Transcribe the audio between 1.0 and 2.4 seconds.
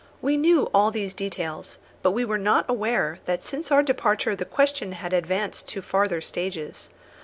details, but we were